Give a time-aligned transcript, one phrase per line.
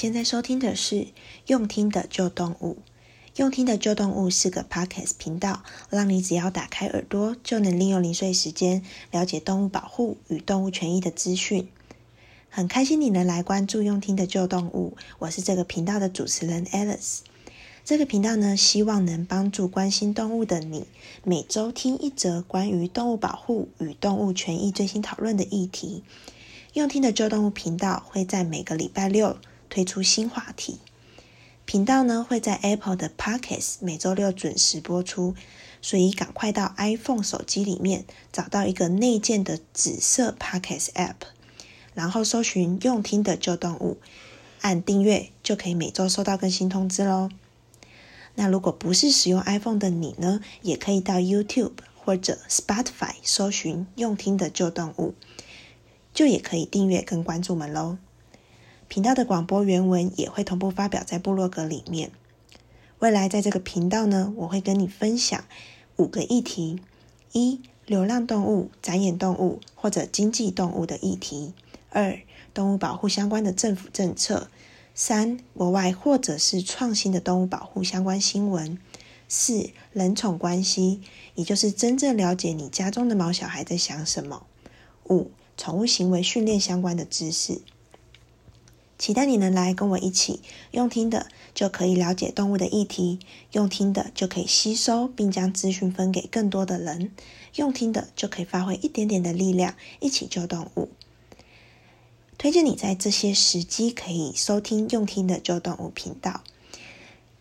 [0.00, 1.08] 现在收听的是
[1.46, 2.78] 用听的旧动物。
[3.36, 11.68] 用听的旧动物是个 podcast 频道，让你只要打开耳朵，就能利用零碎时间了解动物保护与动物权益的资讯。
[12.48, 17.18] 很开心你能来关注用听的旧动物，我是这个频道的主持人 Alice。
[17.84, 20.86] 这个频道呢，希望能帮助关心动物的你，
[21.24, 26.02] 每周听一则关于动物保护与动物权益最新讨论的议题。
[26.72, 29.36] 用听的旧动物频道会在每个礼拜六
[29.70, 30.80] 推出新话题。
[31.64, 35.34] 频道呢会在 Apple 的 Podcast 每周六准时播出，
[35.80, 41.14] 所以赶快到 iPhone 手机里面找到一个内建的紫色 Podcast App，
[41.94, 43.98] 然后搜寻用听的旧动物，
[44.62, 47.30] 按订阅就可以每周收到更新通知喽。
[48.34, 55.14] 那如果不是使用 iPhone 的你呢，也可以到 YouTube 或者 Spotify 搜寻用听的旧动物。
[56.12, 57.96] 就也可以订阅跟关注们喽。
[58.90, 62.10] 频道的广播原文也会同步发表在部落格里面。
[62.98, 65.44] 未来在这个频道呢，我会跟你分享
[65.94, 66.80] 五个议题：
[67.30, 71.52] 一、流浪动物、展演动物或者经济动物的议题；
[71.90, 72.18] 二、
[72.52, 74.48] 动物保护相关的政府政策；
[74.92, 78.76] 三、国外或者是创新的动物保护相关新闻；
[79.28, 81.00] 四、人宠关系，
[81.36, 84.46] 也就是真正了解你家中的毛小孩在想什么；
[85.08, 87.62] 五、宠物行为训练相关的知识，
[89.00, 90.40] 期待你能来跟我一起
[90.72, 93.18] 用听的，就可以了解动物的议题；
[93.52, 97.08] 用听的就可以吸收，并将资讯分给更多的人；
[97.54, 100.90] 用听的就可以发挥一点点的力量，一起救动物。
[102.36, 106.42] 推荐你在这些时机可以收听用听的旧动物频道。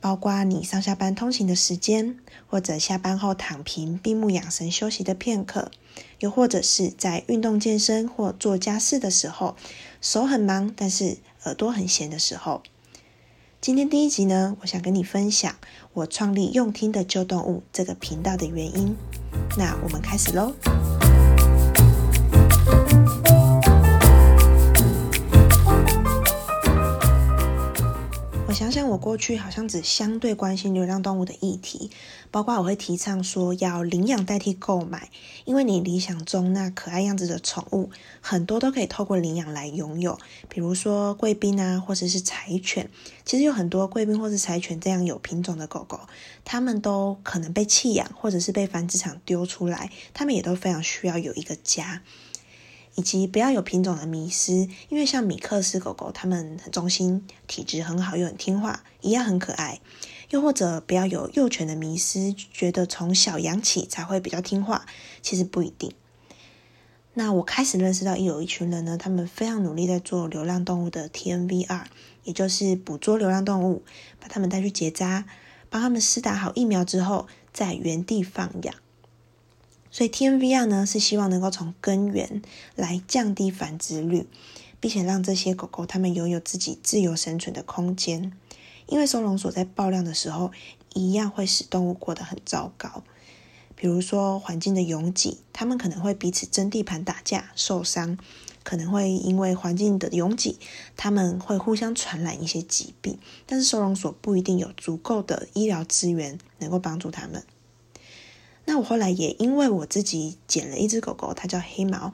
[0.01, 5.71] 包括你上下班通勤的时间，或者下班后躺平闭目养神休息的片刻，
[6.19, 9.57] 又或者是在运动健身或做家事的时候，
[10.01, 12.63] 手很忙但是耳朵很闲的时候。
[13.61, 15.53] 今天第一集呢，我想跟你分享
[15.91, 18.95] 我创立用听的旧动物这个频道的原因。
[19.57, 20.53] 那我们开始喽。
[28.49, 31.91] 我想想，我过去好像只相对关心流浪动物的议题，
[32.31, 35.11] 包括我会提倡说要领养代替购买，
[35.45, 40.17] 因为你理想中那可爱样子的宠物，很多都可以透过领养来拥有，
[40.49, 42.89] 比如说贵宾啊，或者是柴犬。
[43.23, 45.99] 其实有很多贵宾或是柴犬这样有品种的狗狗，
[46.43, 52.01] 它们都可能被弃养，或者是被繁殖场丢出来，它们也都非常需要有一个家。
[52.99, 59.79] 以及不要有品种的迷思，因为像米克斯狗狗，它们很忠心，体质很好，又很听话，一样很可爱。
[60.31, 64.85] 又或者不要有幼犬的迷失，觉得从小养起才会比较听话，
[65.21, 65.93] 其实不一定。
[67.13, 71.85] 那我开始认识到，有一群人呢，他们非常努力在做流浪动物的 TNVR，
[72.25, 73.83] 也就是捕捉流浪动物，
[74.19, 75.23] 把他们带去结扎，
[75.69, 78.75] 帮他们施打好疫苗之后，在原地放养。
[79.91, 82.41] 所以 TNVR 呢，是希望能够从根源
[82.75, 84.27] 来降低繁殖率，
[84.79, 88.31] 并且让这些狗狗它们拥有自己自由生存的空间。
[88.87, 90.51] 因为收容所在爆量的时候，
[90.93, 93.03] 一样会使动物过得很糟糕。
[93.75, 98.17] 比如说环境的拥挤，它们可能会彼此争地盘打架受伤，
[98.63, 100.57] 可能会因为环境的拥挤，
[100.97, 103.17] 它们会互相传染一些疾病。
[103.45, 107.43] 但是收容所不一定有足够的医疗资源能够帮助它们。
[108.71, 112.13] 那我后来也因为我自己捡了一只狗狗，它叫黑毛。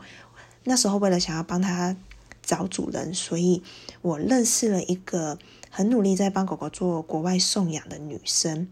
[0.64, 1.98] 那时候为了想要帮它
[2.42, 3.62] 找主人，所以
[4.02, 5.38] 我认识了一个
[5.70, 8.70] 很努力在帮狗狗做国外送养的女生。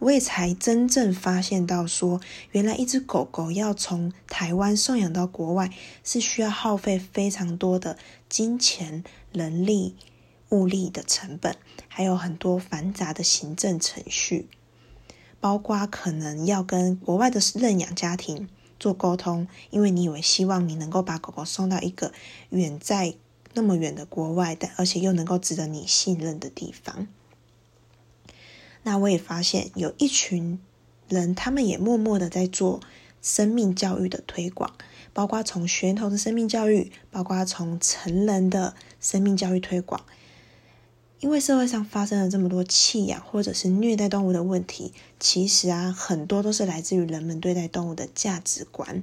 [0.00, 2.20] 我也才真正发现到说，
[2.50, 5.70] 原来一只狗狗要从台湾送养到国外，
[6.02, 7.96] 是需要耗费非常多的
[8.28, 9.94] 金钱、人力、
[10.48, 11.54] 物力的成本，
[11.86, 14.48] 还有很多繁杂的行政程序。
[15.40, 22.12] 包括可能要跟国外的认养家庭做沟通，因为你以为希望你能够把狗狗送到一个
[22.50, 23.14] 远在
[23.54, 27.08] 那么远的国外，但而且又能够值得你信任的地方。
[28.82, 30.60] 那我也发现有一群
[31.08, 32.80] 人，他们也默默的在做
[33.20, 34.72] 生命教育的推广，
[35.12, 40.04] 包括从学童的生命教育，包括从成人的生命教育推广。
[41.20, 49.02] 因为社会上发生了这么多弃养或者是虐待动物的问题，其实啊，很多都是来自于人们对待动物的价值观。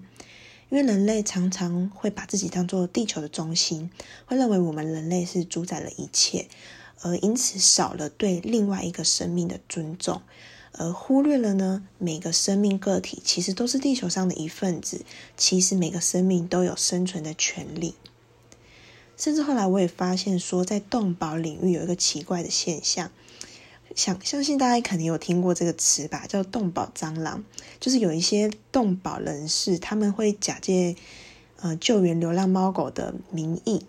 [0.70, 3.92] 因为人类常常会把自己当做地球的中心，
[4.26, 6.48] 会认为我们人类是主宰了一切，
[7.02, 10.22] 而因此少了对另外一个生命的尊重，
[10.72, 15.06] 而忽略了呢，每个生命个体其实都是地球上的一份子，
[15.38, 17.94] 其实每个生命都有生存的权利。
[19.18, 23.10] 甚至后来我也发现说，在动保领域有一个奇怪的现象，
[23.96, 27.44] 想相信大家肯定有听过这个词吧，叫“动保蟑螂”，
[27.80, 30.96] 就是有一些动保人士，他们会假借
[31.62, 33.86] 呃救援流浪猫狗的名义。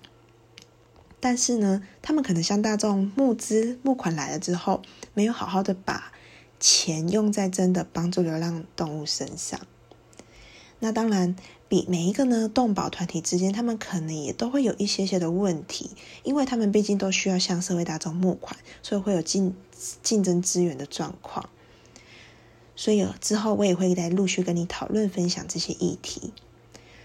[1.19, 4.83] 但是呢，他们可能向大众募资募款来了之后，
[5.13, 6.13] 没有好好的把
[6.61, 9.59] 钱用在真的帮助流浪动物身上。
[10.79, 11.35] 那当然，
[11.69, 15.91] 比每一个呢动保团体之间，他们可能也都会有一些些的问题，
[16.23, 19.55] 因为他们毕竟都需要向社会大众募款，所以会有竞
[20.03, 21.49] 竞争资源的状况。
[22.77, 26.33] 所以之后我也会来陆续跟你讨论分享这些议题。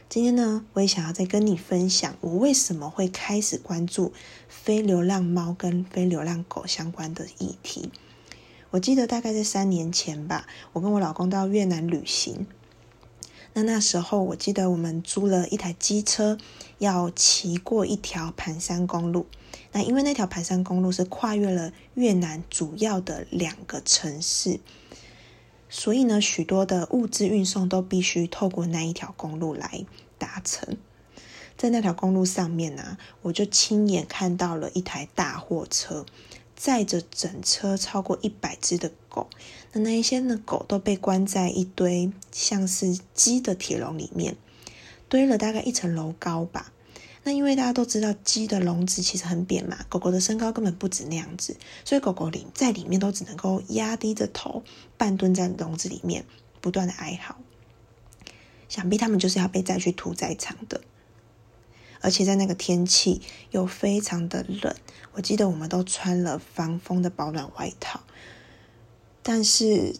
[0.09, 4.11] 今天呢，我也想要再跟你分享，我为什么会开始关注
[4.49, 7.89] 非流浪猫跟非流浪狗相关的议题。
[8.71, 12.45] 我记得大概在三年前吧，我跟我老公到越南旅行。
[13.53, 16.37] 那那时候，我记得我们租了一台机车，
[16.77, 19.25] 要骑过一条盘山公路。
[19.73, 24.59] 那因为那条盘山公路是跨越了越南主要的两个城市。
[25.69, 29.85] 所以呢，许多的物资运送都必须透过那一条公路来
[30.17, 30.77] 达成。
[31.57, 36.05] 在那条公路上面呢，我就亲眼看到了一台大货车，
[36.61, 39.27] 载着整车超过一百只的狗。
[39.71, 44.35] 那那一些的狗都被关在一堆像是鸡的铁笼里面，
[45.09, 46.71] 堆了大概一层楼高吧。
[47.23, 54.63] 那因为大家都知道鸡的笼子其实很扁嘛，狗狗的身高根本不止那样子，所以狗狗里在里面都只能够压低着头，
[54.97, 56.25] 半蹲在笼子里面，
[56.61, 57.37] 不断的哀嚎。
[58.69, 60.81] 想必他们就是要被载去屠宰场的，
[62.01, 63.21] 而且在那个天气
[63.51, 64.75] 又非常的冷，
[65.13, 68.01] 我记得我们都穿了防风的保暖外套，
[69.23, 69.95] 但是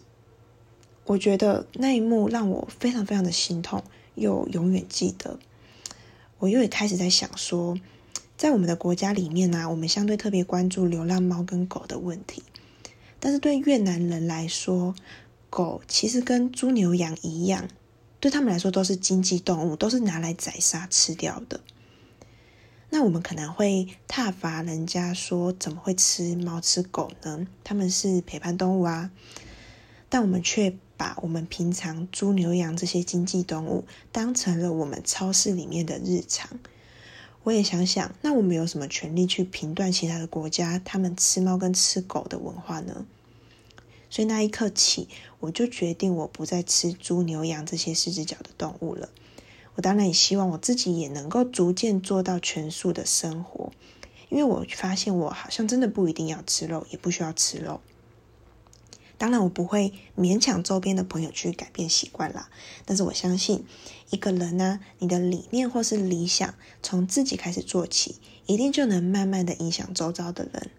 [1.04, 3.82] 我觉得那一幕让我非常非常的心痛，
[4.14, 5.38] 又永远记得。
[6.38, 7.78] 我又也开始在想说，
[8.36, 12.42] 在我们的国家里面呢、啊，我们相对特别关注流浪猫跟狗的问题。
[13.20, 14.96] 但是对越南人来说，
[15.48, 17.68] 狗其实跟猪牛羊一样，
[18.18, 21.60] 对他们来说都是经济动物，都是拿来宰杀吃掉的。
[22.94, 27.46] 那我们可能会挞伐人家说，怎么会吃猫吃狗呢？
[27.64, 29.10] 他们是陪伴动物啊。
[30.10, 36.60] 但我们却把我们平常猪牛羊这些经济动物当成了我们超市里面的日常。
[37.44, 43.06] 我也想想，那我们有什么权利去评断其他的国家他们吃猫跟吃狗的文化呢？
[44.10, 45.08] 所以那一刻起，
[45.40, 49.08] 我就决定我不再吃猪牛羊这些四只脚的动物了。
[49.74, 53.72] 我当然也希望我自己也能够逐渐做到全素的生活，
[54.28, 57.80] 因为我发现我好像真的不一定要吃肉，也不需要吃肉。
[59.18, 62.48] 当然，我不会勉强周边的朋友去改变习惯啦。
[62.84, 63.64] 但是我相信，
[64.10, 68.16] 一个人呢、你的理念或是理想，从自己开始做起，
[68.46, 70.70] 一定就能慢慢的影响周遭的人。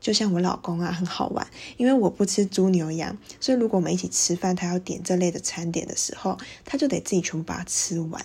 [0.00, 1.46] 就像我老公啊，很好玩，
[1.76, 8.24] 因为我不吃猪牛羊，所以如果我们一起吃饭，他要点这类的餐点的时候，他就得自己全部把它吃完。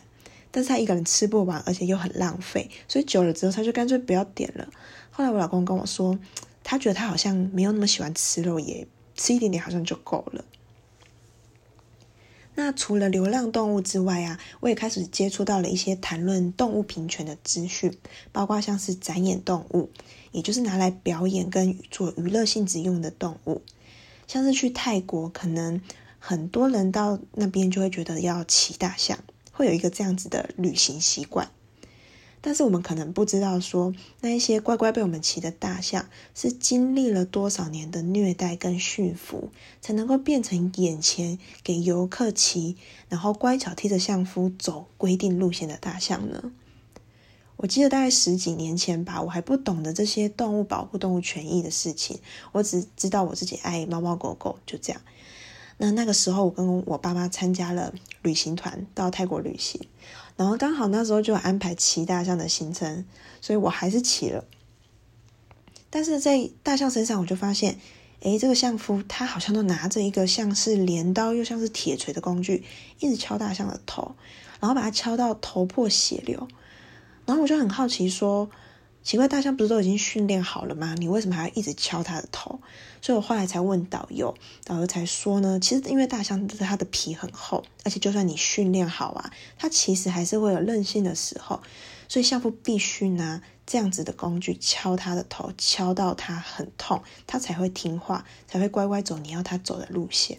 [0.52, 4.68] 但是他一个人吃不完，而且又很浪费，所以久了之后，他就干脆不要点了。
[5.12, 6.20] 后来我老公跟我说，
[6.64, 8.88] 他觉得他好像没有那么喜欢吃肉也。
[9.16, 10.44] 吃一点点好像就够了。
[12.56, 17.98] 那除了流浪动物之外啊，我也开始接触到了一些谈论动物平权的资讯，
[18.32, 19.90] 包括像是展演动物，
[20.32, 23.62] 也就是拿来表演跟做娱乐性质用的动物。
[24.28, 25.82] 像是去泰国，可能
[26.20, 29.18] 很多人到那边就会觉得要骑大象，
[29.52, 31.50] 会有一个这样子的旅行习惯。
[32.46, 42.76] 但是我们可能不知道说，那一些乖乖被我们骑的大象，是经历了多少年的虐待跟驯服，才能够变成眼前给游客骑，
[43.08, 46.52] 然后乖巧踢着相夫走规定路线的大象呢？
[47.56, 52.20] 我记得大概十几年前吧，我还不懂得这些动物保护、动物权益的事情，
[52.52, 55.02] 我只知道我自己爱猫猫狗狗，就这样。
[55.78, 59.80] 那那个时候，我跟我爸妈参加了旅行团到泰国旅行。
[60.36, 63.06] 然后刚好那时候就安排骑大象的行程，
[63.40, 64.44] 所以我还是骑了。
[65.90, 67.80] 但是在大象身上，我就发现，
[68.22, 72.64] 诶，这个相夫他好像都拿着一个像是镰刀又像是铁锤的工具，
[73.00, 74.16] 一直敲大象的头，
[74.60, 76.48] 然后把它敲到头破血流。
[77.26, 78.50] 然后我就很好奇说，
[79.04, 80.96] 奇怪，大象不是都已经训练好了吗？
[80.98, 82.62] 你为什么还要一直敲它的头？
[83.02, 84.34] 所以我后来才问导游，
[84.64, 91.62] 导游才说呢，其实因为大象它的皮很厚，而且就算你训练好啊，它其实还是会有任性的时候，
[92.08, 100.38] 所以相夫必须拿这样子的工具敲它的头，敲到它很痛，它才会听话，才会乖乖走你要它走的路线。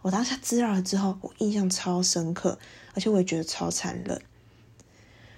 [0.00, 2.58] 我当下知道了之后，我印象超深刻，
[2.94, 4.22] 而且我也觉得超残忍，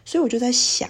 [0.05, 0.89] 所以我就在想。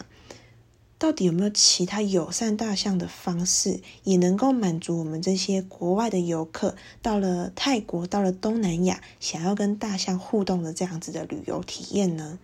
[0.96, 12.38] 到底有没有其他友善大象的方式，也能够满足我们这些国外的游客到了泰国、到了东南亚，想要跟大象互动的这样子的旅游体验呢？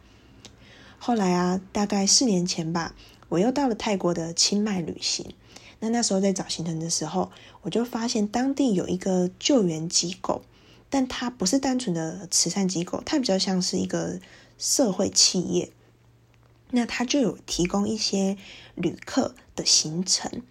[0.99, 2.95] 后来啊，大概四年前吧，
[3.31, 5.33] 我又到了泰国的清迈旅行。
[5.79, 7.31] 那那时候在找行程的时候，
[7.63, 10.43] 我就发现当地有一个救援机构，
[10.91, 14.21] 但它不是单纯的慈善机构，它比较像是一个
[14.59, 15.71] 社会企业。
[16.71, 18.37] 那它就有提供一些
[18.75, 20.43] 旅客的行程。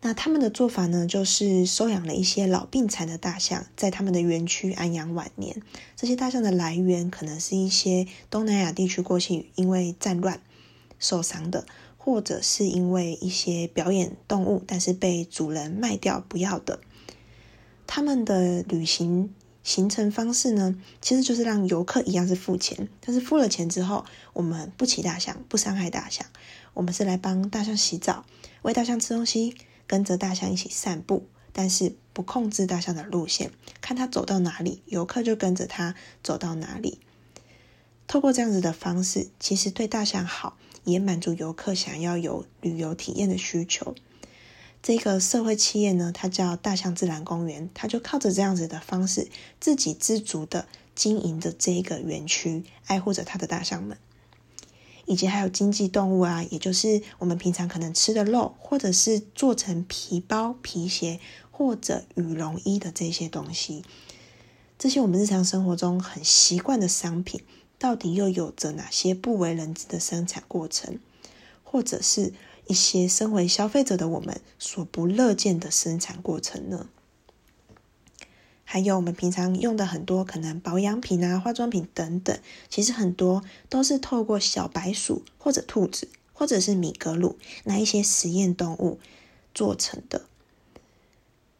[0.00, 5.60] 那他们的做法呢，就是收养了一些老病残的大象，在他们的园区安养晚年。
[5.96, 10.40] 这些大象的来源可能是一些东南亚地区过去因为战乱
[10.98, 11.66] 受伤的。
[12.02, 16.80] 或者是因为一些表演动物，但是被主人卖掉不要的，
[17.86, 26.26] 他们的旅行行程方式呢，其实就是让游客一样是付钱，但是付了钱之后，我们不骑大象，不伤害大象，
[26.74, 28.24] 我们是来帮大象洗澡，
[28.62, 29.54] 喂大象吃东西，
[29.86, 33.50] 跟着大象一起散步，但是不控制大象的路线，
[33.80, 36.98] 看它走到哪里，游客就跟着它走到哪里。
[38.06, 40.56] 透过这样子的方式，其实对大象好。
[40.84, 43.94] 也满足游客想要有旅游体验的需求。
[44.82, 49.28] 这个社会企业呢，它叫大象自然公园，它就靠着这样子的方式，
[49.60, 53.98] 自给自足的经营着这个园区，爱护着它的大象们，
[55.04, 61.20] 以及还有经济动物啊，也就是我们平常可能吃的肉，或者是做成皮包、皮鞋
[61.50, 63.84] 或者羽绒衣的这些东西，
[64.78, 67.42] 这些我们日常生活中很习惯的商品。
[67.78, 70.98] 到底又有着哪些不为人知的生产过程，
[71.64, 72.34] 或者是
[72.70, 76.86] 一些身为消费者的我们所不乐见的生产过程呢？
[78.64, 89.00] 还有我们平常用的很多可能保养品啊、化妆品等等，其实很多都是透过小白鼠或者兔子，或者是米格鲁那一些实验动物
[89.52, 90.26] 做成的。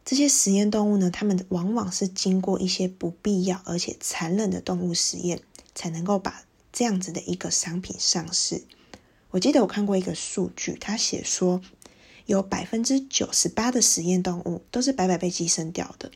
[0.05, 5.43] 这些实验动物呢，它们往往是经过一些不必要而且残忍的动物实验。
[5.73, 8.65] 才能够把这样子的一个商品上市。
[9.31, 11.61] 我记得我看过一个数据，他写说
[12.27, 16.11] 有百分之九十八的实验动物都是白白被牺牲掉的。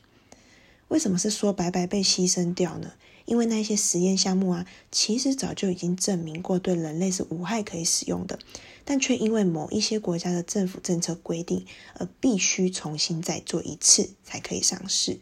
[0.89, 2.91] 为什么是说白白被牺牲掉呢？
[3.25, 8.37] 因为那些实验项目啊，其实早就已经证明过对人类是无害可以使用的，
[8.83, 15.19] 但却因为某一些国家的政府政策规定，而必须重新再做一次才可以上市。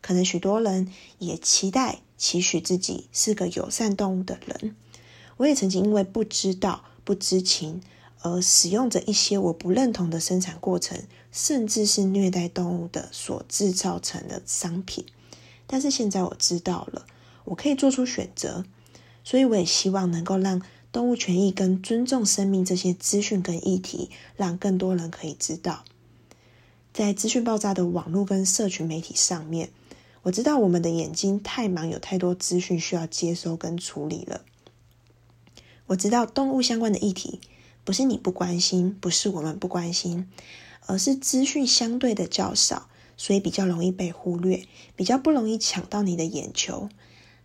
[0.00, 2.00] 可能许多人也期待。
[2.18, 4.74] 期许自己是个友善动物的人，
[5.38, 7.80] 我也曾经因为不知道、不知情
[8.20, 11.02] 而使用着一些我不认同的生产过程，
[11.32, 15.06] 甚至是虐待动物的所制造成的商品。
[15.66, 17.06] 但是现在我知道了，
[17.44, 18.64] 我可以做出选择，
[19.24, 20.60] 所以我也希望能够让
[20.92, 25.84] 动物权益跟尊重生命这些资讯跟议题，让更多人可以知道。
[26.92, 29.70] 在资讯爆炸的网络跟社群媒体上面。
[30.22, 34.42] 我知道我们的眼睛太忙，有太多资讯需要接收跟处理了。
[35.88, 37.40] 我知道动物相关的议题
[37.82, 40.28] 不是你不关心，不是我们不关心，
[40.84, 46.90] 而是资讯相对的较少，所以比较容易被忽略，比较不容易抢到你的眼球。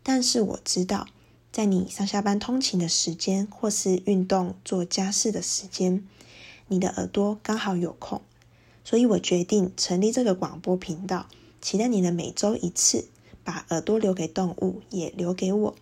[0.03, 1.07] 但是我知道，
[1.53, 6.05] 在你上下班通勤的时间，或是运动做家事的时间，
[6.67, 8.21] 你的耳朵刚好有空，
[8.83, 11.27] 所以我决定成立这个广播频道。
[11.61, 13.07] 期待你的每周一次，
[13.45, 15.75] 把耳朵留给动物，也留给我，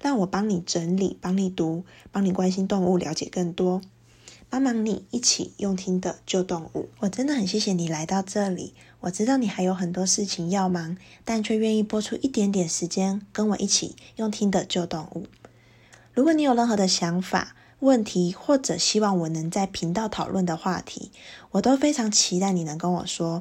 [0.00, 3.80] 让我帮你整理，帮你读，帮你关心动物，了解更多，
[4.48, 6.88] 帮忙你一起用听的救动物。
[7.00, 15.26] 我真的很谢谢你来到这里，我知道你还有很多事情要忙，但却愿意拨出一点点时间跟我一起用听的救动物。
[16.12, 21.12] 如果你有任何的想法、问题，或者希望我能在频道讨论的话题，
[21.52, 23.40] 我都非常期待你能跟我说。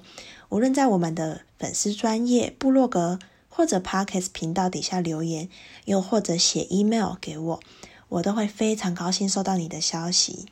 [0.50, 3.18] 无论在我们的粉丝专业部落格
[3.58, 5.50] 或者 Podcast 频道底下留言，
[5.86, 7.60] 又或者写 email 给我，
[8.08, 10.46] 我都会非常高兴收到你的消息。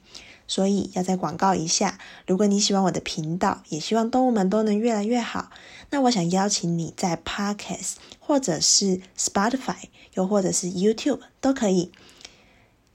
[0.47, 5.51] 所以要再广告一下，如果你喜欢我的频道，也希望动物们都能越来越好，
[5.91, 9.83] 那我想邀请你在 Podcast 或者是 Spotify，
[10.15, 11.91] 又或者是 YouTube 都可以。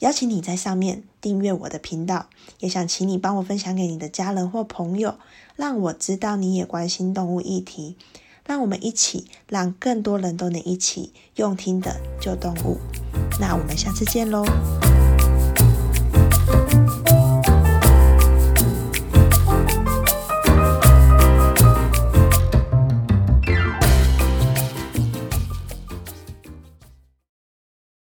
[0.01, 5.21] 邀请你在上面订阅我的频道，也想请你帮我分享给你的家人或朋友，
[5.55, 7.97] 让我知道你也关心动物议题，
[8.51, 12.79] 让我们一起，让更多人都能一起用听的救动物。
[13.39, 14.45] 那我们下次见喽。